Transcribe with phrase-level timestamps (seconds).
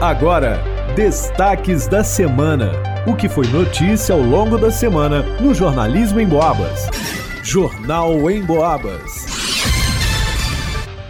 [0.00, 0.62] Agora,
[0.94, 2.70] destaques da semana.
[3.06, 6.86] O que foi notícia ao longo da semana no Jornalismo em Boabas.
[7.42, 9.24] Jornal em Boabas.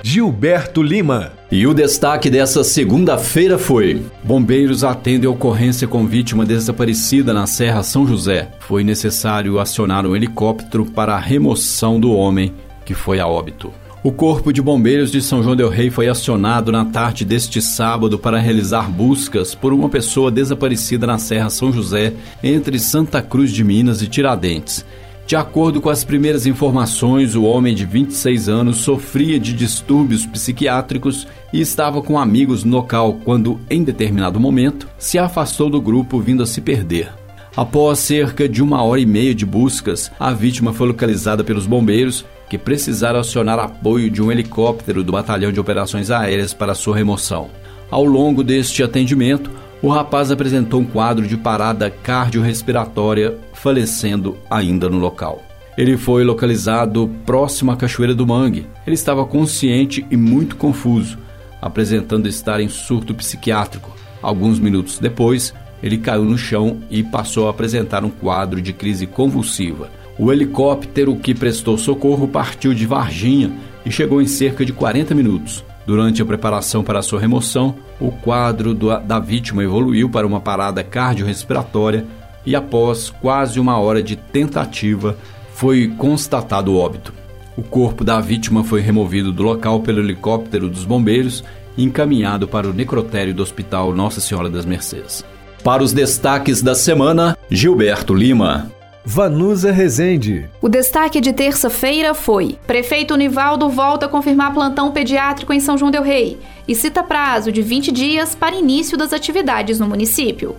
[0.04, 1.32] Gilberto Lima.
[1.50, 7.82] E o destaque dessa segunda-feira foi: Bombeiros atendem a ocorrência com vítima desaparecida na Serra
[7.82, 8.52] São José.
[8.60, 13.72] Foi necessário acionar um helicóptero para a remoção do homem que foi a óbito.
[14.06, 18.16] O Corpo de Bombeiros de São João Del Rei foi acionado na tarde deste sábado
[18.16, 23.64] para realizar buscas por uma pessoa desaparecida na Serra São José, entre Santa Cruz de
[23.64, 24.86] Minas e Tiradentes.
[25.26, 31.26] De acordo com as primeiras informações, o homem de 26 anos sofria de distúrbios psiquiátricos
[31.52, 36.44] e estava com amigos no local quando, em determinado momento, se afastou do grupo vindo
[36.44, 37.12] a se perder.
[37.56, 42.24] Após cerca de uma hora e meia de buscas, a vítima foi localizada pelos bombeiros
[42.48, 47.50] que precisaram acionar apoio de um helicóptero do Batalhão de Operações Aéreas para sua remoção.
[47.90, 49.50] Ao longo deste atendimento,
[49.82, 55.42] o rapaz apresentou um quadro de parada cardiorrespiratória, falecendo ainda no local.
[55.76, 58.66] Ele foi localizado próximo à Cachoeira do Mangue.
[58.86, 61.18] Ele estava consciente e muito confuso,
[61.60, 63.94] apresentando estar em surto psiquiátrico.
[64.22, 65.52] Alguns minutos depois,
[65.82, 69.90] ele caiu no chão e passou a apresentar um quadro de crise convulsiva.
[70.18, 73.52] O helicóptero que prestou socorro partiu de Varginha
[73.84, 75.64] e chegou em cerca de 40 minutos.
[75.86, 80.82] Durante a preparação para sua remoção, o quadro do, da vítima evoluiu para uma parada
[80.82, 82.04] cardiorrespiratória
[82.44, 85.16] e, após quase uma hora de tentativa,
[85.54, 87.12] foi constatado o óbito.
[87.56, 91.44] O corpo da vítima foi removido do local pelo helicóptero dos bombeiros
[91.76, 95.24] e encaminhado para o necrotério do Hospital Nossa Senhora das Mercês.
[95.62, 98.75] Para os destaques da semana, Gilberto Lima.
[99.08, 100.50] Vanusa Rezende.
[100.60, 105.92] O destaque de terça-feira foi: Prefeito Nivaldo volta a confirmar plantão pediátrico em São João
[105.92, 110.56] Del Rei e cita prazo de 20 dias para início das atividades no município.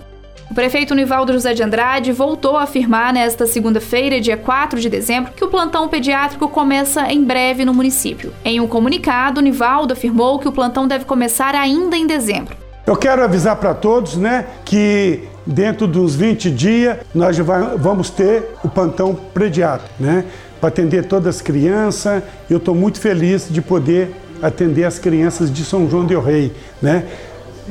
[0.50, 5.34] O prefeito Nivaldo José de Andrade voltou a afirmar nesta segunda-feira, dia 4 de dezembro,
[5.34, 8.34] que o plantão pediátrico começa em breve no município.
[8.46, 12.56] Em um comunicado, Nivaldo afirmou que o plantão deve começar ainda em dezembro.
[12.86, 18.70] Eu quero avisar para todos, né, que dentro dos 20 dias nós vamos ter o
[18.70, 20.26] plantão pediátrico, né,
[20.60, 22.22] para atender todas as crianças.
[22.50, 27.06] Eu estou muito feliz de poder atender as crianças de São João del Rei, né,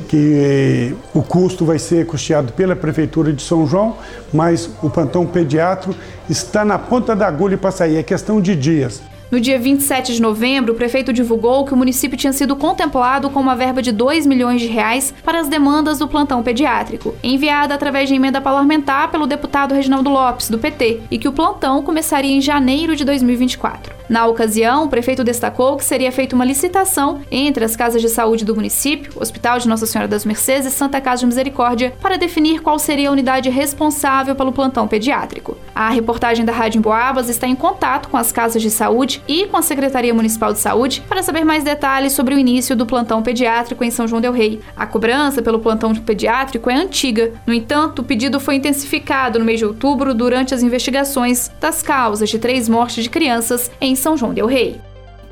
[0.09, 3.95] que o custo vai ser custeado pela prefeitura de São João,
[4.33, 5.95] mas o plantão pediátrico
[6.29, 9.01] está na ponta da agulha para sair, é questão de dias.
[9.29, 13.41] No dia 27 de novembro, o prefeito divulgou que o município tinha sido contemplado com
[13.41, 18.07] uma verba de 2 milhões de reais para as demandas do plantão pediátrico, enviada através
[18.07, 22.39] de emenda parlamentar pelo deputado Reginaldo Lopes, do PT, e que o plantão começaria em
[22.39, 23.97] janeiro de 2024.
[24.07, 28.45] Na ocasião, o prefeito destacou que seria feita uma licitação entre as casas de saúde
[28.45, 32.61] do município, Hospital de Nossa Senhora das Mercês e Santa Casa de Misericórdia, para definir
[32.61, 35.57] qual seria a unidade responsável pelo plantão pediátrico.
[35.75, 39.57] A reportagem da Rádio Emboabas está em contato com as casas de saúde e com
[39.57, 43.83] a Secretaria Municipal de Saúde para saber mais detalhes sobre o início do plantão pediátrico
[43.83, 44.59] em São João Del Rei.
[44.75, 47.31] A cobrança pelo plantão pediátrico é antiga.
[47.45, 52.29] No entanto, o pedido foi intensificado no mês de outubro durante as investigações das causas
[52.29, 54.79] de três mortes de crianças em São João Del Rei.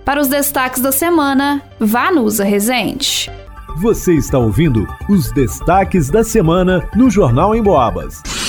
[0.04, 3.32] Para os destaques da semana, Vanusa Rezende.
[3.78, 8.45] Você está ouvindo os destaques da semana no Jornal em Boabas.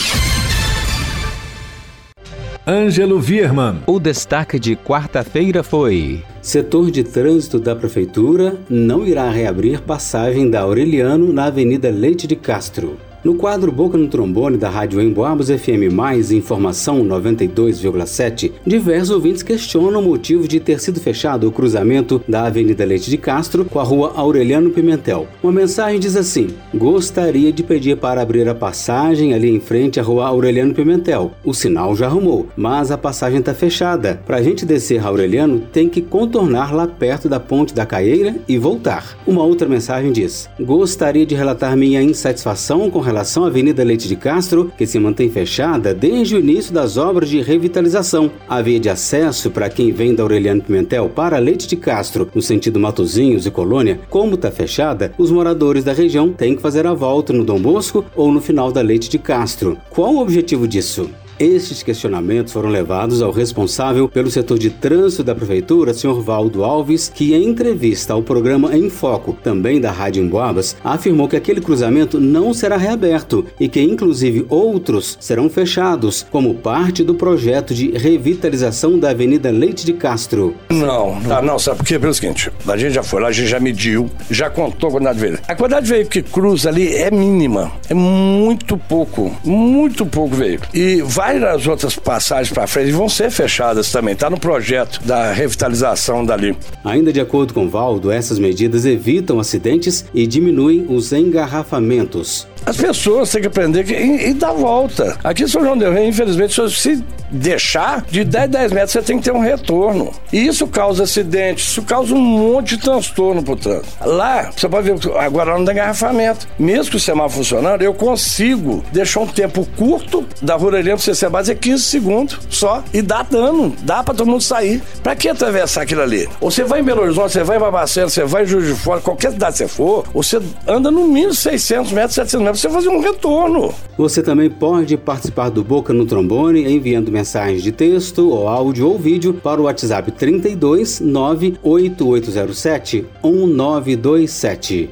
[2.68, 3.76] Ângelo Virman.
[3.86, 10.62] O destaque de quarta-feira foi: Setor de trânsito da Prefeitura não irá reabrir passagem da
[10.62, 12.98] Aureliano na Avenida Leite de Castro.
[13.24, 20.00] No quadro Boca no Trombone da Rádio Emboabos FM Mais Informação 92,7, diversos ouvintes questionam
[20.00, 23.82] o motivo de ter sido fechado o cruzamento da Avenida Leite de Castro com a
[23.82, 25.26] Rua Aureliano Pimentel.
[25.42, 30.02] Uma mensagem diz assim: Gostaria de pedir para abrir a passagem ali em frente à
[30.02, 31.32] Rua Aureliano Pimentel.
[31.44, 34.20] O sinal já arrumou, mas a passagem está fechada.
[34.24, 38.36] Para a gente descer a Aureliano, tem que contornar lá perto da Ponte da Caieira
[38.46, 39.16] e voltar.
[39.26, 44.08] Uma outra mensagem diz: Gostaria de relatar minha insatisfação com relação relação à Avenida Leite
[44.08, 48.30] de Castro, que se mantém fechada desde o início das obras de revitalização.
[48.46, 52.42] A via de acesso para quem vem da Aureliano Pimentel para Leite de Castro, no
[52.42, 56.92] sentido Matozinhos e Colônia, como está fechada, os moradores da região têm que fazer a
[56.92, 59.78] volta no Dom Bosco ou no final da Leite de Castro.
[59.88, 61.08] Qual o objetivo disso?
[61.38, 67.12] Estes questionamentos foram levados ao responsável pelo setor de trânsito da prefeitura, senhor Valdo Alves,
[67.14, 72.18] que em entrevista ao programa Em Foco, também da Rádio Emboabas, afirmou que aquele cruzamento
[72.18, 78.98] não será reaberto e que inclusive outros serão fechados como parte do projeto de revitalização
[78.98, 80.54] da Avenida Leite de Castro.
[80.70, 81.98] Não, não, não sabe por quê?
[81.98, 85.18] Pelo seguinte, a gente já foi lá, a gente já mediu, já contou a quantidade
[85.18, 85.50] de veículos.
[85.50, 90.70] A quantidade de veículos que cruza ali é mínima, é muito pouco, muito pouco veículo.
[90.72, 96.24] E várias outras passagens para frente vão ser fechadas também, está no projeto da revitalização
[96.24, 96.56] dali.
[96.84, 102.46] Ainda de acordo com Valdo, essas medidas evitam acidentes e diminuem os engarrafamentos.
[102.66, 105.16] As pessoas têm que aprender e, e dar volta.
[105.22, 109.18] Aqui em São João del Rei, infelizmente, se deixar, de 10 10 metros você tem
[109.18, 110.12] que ter um retorno.
[110.32, 113.86] E isso causa acidentes, isso causa um monte de transtorno pro trânsito.
[114.04, 116.48] Lá, você pode ver, agora não tem engarrafamento.
[116.58, 121.30] Mesmo que o semáforo funcionando, eu consigo deixar um tempo curto da Ruralhão pro CC
[121.30, 124.82] Base é 15 segundos só e dá dano, dá pra todo mundo sair.
[125.02, 126.28] Pra que atravessar aquilo ali?
[126.40, 128.74] Ou você vai em Belo Horizonte, você vai em Babacena, você vai em Juiz de
[128.74, 132.68] Fora, qualquer cidade que você for, você anda no mínimo 600 metros, 700 metros, você
[132.68, 133.74] fazer um retorno.
[133.96, 138.98] Você também pode participar do Boca no Trombone enviando mensagens de texto, ou áudio ou
[138.98, 144.90] vídeo para o WhatsApp 32 98807 1927.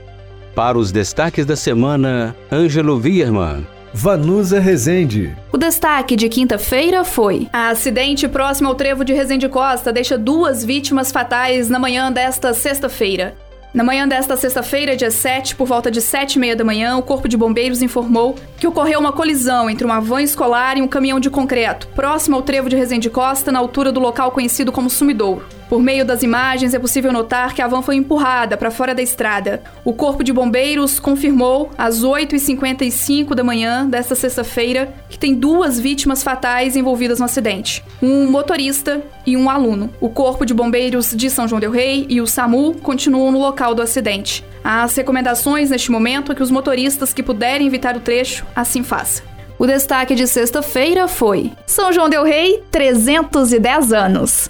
[0.54, 3.73] Para os destaques da semana, Ângelo Vierman.
[3.96, 5.36] Vanusa Rezende.
[5.52, 10.64] O destaque de quinta-feira foi: a acidente próximo ao trevo de Rezende Costa deixa duas
[10.64, 13.36] vítimas fatais na manhã desta sexta-feira.
[13.72, 17.02] Na manhã desta sexta-feira, dia 7, por volta de 7 e meia da manhã, o
[17.02, 21.20] Corpo de Bombeiros informou que ocorreu uma colisão entre uma van escolar e um caminhão
[21.20, 25.44] de concreto, próximo ao trevo de Resende Costa, na altura do local conhecido como Sumidouro.
[25.74, 29.02] Por meio das imagens, é possível notar que a van foi empurrada para fora da
[29.02, 29.60] estrada.
[29.84, 36.22] O Corpo de Bombeiros confirmou, às 8h55 da manhã desta sexta-feira, que tem duas vítimas
[36.22, 39.90] fatais envolvidas no acidente: um motorista e um aluno.
[40.00, 43.74] O Corpo de Bombeiros de São João Del Rei e o SAMU continuam no local
[43.74, 44.44] do acidente.
[44.62, 49.26] As recomendações neste momento é que os motoristas que puderem evitar o trecho assim façam.
[49.58, 54.48] O destaque de sexta-feira foi: São João Del Rei, 310 anos.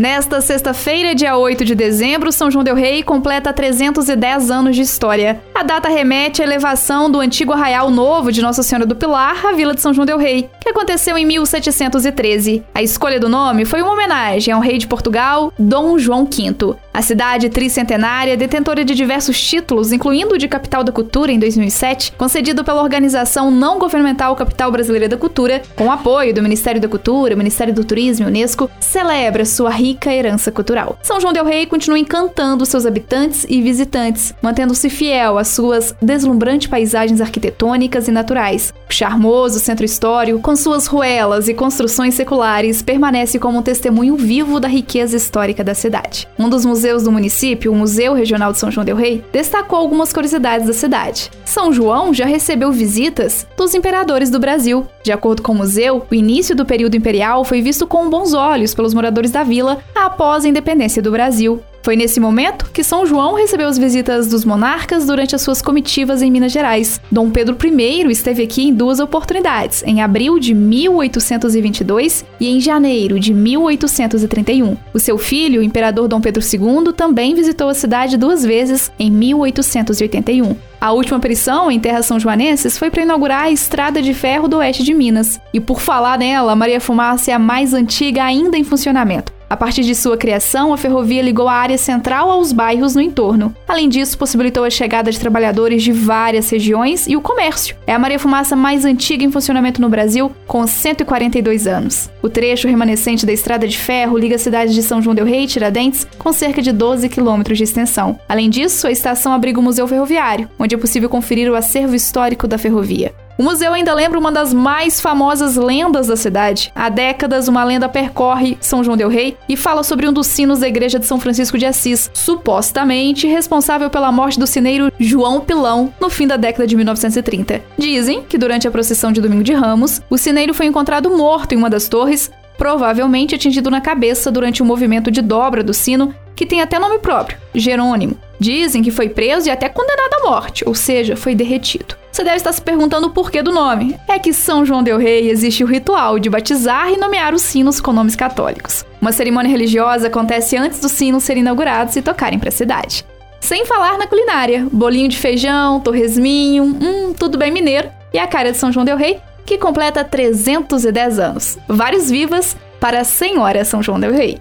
[0.00, 5.42] Nesta sexta-feira, dia 8 de dezembro, São João del Rei completa 310 anos de história.
[5.54, 9.52] A data remete à elevação do antigo arraial novo de Nossa Senhora do Pilar à
[9.52, 12.62] Vila de São João del Rei, que aconteceu em 1713.
[12.74, 16.76] A escolha do nome foi uma homenagem ao rei de Portugal, Dom João V.
[16.92, 22.12] A cidade tricentenária, detentora de diversos títulos, incluindo o de Capital da Cultura em 2007,
[22.18, 27.36] concedido pela organização não governamental Capital Brasileira da Cultura, com apoio do Ministério da Cultura,
[27.36, 30.98] Ministério do Turismo e Unesco, celebra sua rica herança cultural.
[31.02, 36.68] São João del Rei continua encantando seus habitantes e visitantes, mantendo-se fiel às suas deslumbrantes
[36.68, 38.74] paisagens arquitetônicas e naturais.
[38.94, 44.68] Charmoso centro histórico, com suas ruelas e construções seculares, permanece como um testemunho vivo da
[44.68, 46.28] riqueza histórica da cidade.
[46.38, 50.12] Um dos museus do município, o Museu Regional de São João del Rei, destacou algumas
[50.12, 51.30] curiosidades da cidade.
[51.44, 54.86] São João já recebeu visitas dos imperadores do Brasil.
[55.02, 58.74] De acordo com o museu, o início do período imperial foi visto com bons olhos
[58.74, 61.60] pelos moradores da vila após a independência do Brasil.
[61.82, 66.20] Foi nesse momento que São João recebeu as visitas dos monarcas durante as suas comitivas
[66.20, 67.00] em Minas Gerais.
[67.10, 73.18] Dom Pedro I esteve aqui em duas oportunidades, em abril de 1822 e em janeiro
[73.18, 74.76] de 1831.
[74.92, 79.10] O seu filho, o imperador Dom Pedro II, também visitou a cidade duas vezes em
[79.10, 80.54] 1881.
[80.80, 84.58] A última aparição em terras são joanenses foi para inaugurar a Estrada de Ferro do
[84.58, 85.40] Oeste de Minas.
[85.52, 89.39] E por falar nela, Maria Fumaça é a mais antiga ainda em funcionamento.
[89.50, 93.52] A partir de sua criação, a ferrovia ligou a área central aos bairros no entorno.
[93.66, 97.74] Além disso, possibilitou a chegada de trabalhadores de várias regiões e o comércio.
[97.84, 102.08] É a Maria Fumaça mais antiga em funcionamento no Brasil, com 142 anos.
[102.22, 105.42] O trecho remanescente da estrada de ferro liga a cidade de São João del Rei
[105.42, 108.20] e Tiradentes com cerca de 12 quilômetros de extensão.
[108.28, 112.46] Além disso, a estação abriga o Museu Ferroviário, onde é possível conferir o acervo histórico
[112.46, 113.12] da ferrovia.
[113.40, 116.70] O museu ainda lembra uma das mais famosas lendas da cidade.
[116.74, 120.58] Há décadas, uma lenda percorre São João del Rei e fala sobre um dos sinos
[120.58, 125.90] da igreja de São Francisco de Assis, supostamente responsável pela morte do sineiro João Pilão
[125.98, 127.62] no fim da década de 1930.
[127.78, 131.56] Dizem que durante a procissão de Domingo de Ramos, o sineiro foi encontrado morto em
[131.56, 136.46] uma das torres, provavelmente atingido na cabeça durante o movimento de dobra do sino, que
[136.46, 138.16] tem até nome próprio, Jerônimo.
[138.38, 141.94] Dizem que foi preso e até condenado à morte, ou seja, foi derretido.
[142.10, 143.94] Você deve estar se perguntando o porquê do nome.
[144.08, 147.78] É que São João del Rei existe o ritual de batizar e nomear os sinos
[147.78, 148.86] com nomes católicos.
[149.02, 153.04] Uma cerimônia religiosa acontece antes dos sinos serem inaugurados e tocarem para a cidade.
[153.38, 158.50] Sem falar na culinária, bolinho de feijão, torresminho, hum, tudo bem mineiro, e a cara
[158.50, 161.58] de São João del Rei que completa 310 anos.
[161.68, 164.38] Vários vivas para a Senhora São João del Rei.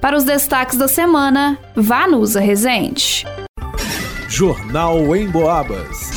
[0.00, 3.26] Para os destaques da semana, Vanusa Rezende.
[4.28, 6.10] Jornal em Boabas.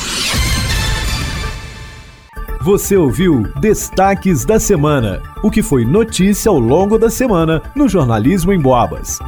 [2.62, 8.54] Você ouviu Destaques da Semana, o que foi notícia ao longo da semana no jornalismo
[8.54, 9.18] em Boabas.